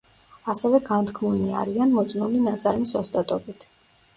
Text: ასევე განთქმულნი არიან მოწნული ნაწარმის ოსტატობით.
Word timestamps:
ასევე 0.53 0.77
განთქმულნი 0.87 1.53
არიან 1.65 1.93
მოწნული 1.99 2.41
ნაწარმის 2.49 2.95
ოსტატობით. 3.03 3.71